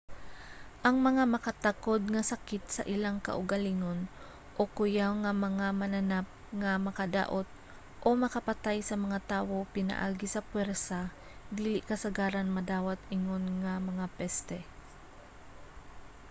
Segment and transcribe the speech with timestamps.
[0.87, 3.99] ang mga makatakod nga sakit sa ilang kaugalingon
[4.59, 6.27] o kuyaw nga mga mananap
[6.61, 7.47] nga makadaot
[8.07, 10.99] o makapatay sa mga tawo pinaagi sa pwersa
[11.55, 14.59] dili kasagaran madawat ingon nga mga peste